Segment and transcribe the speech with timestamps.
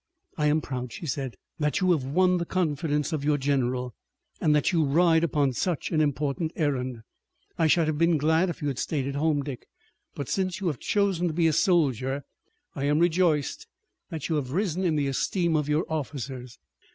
[0.35, 3.93] "I am proud," she said, "that you have won the confidence of your general,
[4.39, 7.01] and that you ride upon such an important errand.
[7.59, 9.67] I should have been glad if you had stayed at home, Dick,
[10.15, 12.23] but since you have chosen to be a soldier,
[12.75, 13.67] I am rejoiced
[14.09, 16.57] that you have risen in the esteem of your officers.